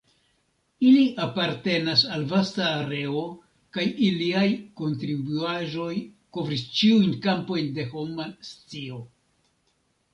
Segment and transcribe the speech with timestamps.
[0.91, 3.21] Ili apartenas al vasta areo
[3.79, 4.47] kaj iliaj
[4.83, 5.93] kontribuaĵoj
[6.39, 9.03] kovris ĉiujn kampojn de homa scio.